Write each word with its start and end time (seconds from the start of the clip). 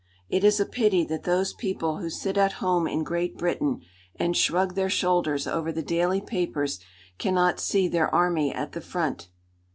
It 0.29 0.43
is 0.43 0.59
a 0.59 0.65
pity 0.65 1.03
that 1.05 1.25
those 1.25 1.53
people 1.53 1.97
who 1.99 2.09
sit 2.09 2.35
at 2.35 2.53
home 2.53 2.87
in 2.87 3.03
Great 3.03 3.37
Britain 3.37 3.81
and 4.15 4.35
shrug 4.35 4.73
their 4.73 4.89
shoulders 4.89 5.45
over 5.45 5.71
the 5.71 5.83
daily 5.83 6.21
papers 6.21 6.79
cannot 7.19 7.59
see 7.59 7.87
their 7.87 8.09
army 8.11 8.51
at 8.51 8.71
the 8.71 8.81
front. 8.81 9.29